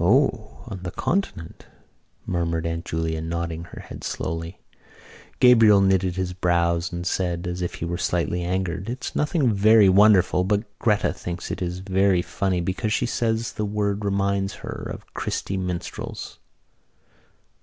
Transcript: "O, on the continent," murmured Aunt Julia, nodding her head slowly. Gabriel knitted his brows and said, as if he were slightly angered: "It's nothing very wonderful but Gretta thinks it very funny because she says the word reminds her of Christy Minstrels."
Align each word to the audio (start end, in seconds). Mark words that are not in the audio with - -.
"O, 0.00 0.62
on 0.68 0.84
the 0.84 0.90
continent," 0.90 1.66
murmured 2.24 2.64
Aunt 2.66 2.86
Julia, 2.86 3.20
nodding 3.20 3.64
her 3.64 3.80
head 3.82 4.04
slowly. 4.04 4.58
Gabriel 5.38 5.82
knitted 5.82 6.16
his 6.16 6.32
brows 6.32 6.90
and 6.90 7.06
said, 7.06 7.46
as 7.46 7.60
if 7.60 7.74
he 7.74 7.84
were 7.84 7.98
slightly 7.98 8.42
angered: 8.42 8.88
"It's 8.88 9.14
nothing 9.14 9.52
very 9.52 9.90
wonderful 9.90 10.44
but 10.44 10.64
Gretta 10.78 11.12
thinks 11.12 11.50
it 11.50 11.60
very 11.60 12.22
funny 12.22 12.62
because 12.62 12.94
she 12.94 13.04
says 13.04 13.52
the 13.52 13.66
word 13.66 14.02
reminds 14.02 14.54
her 14.64 14.88
of 14.90 15.12
Christy 15.12 15.58
Minstrels." 15.58 16.38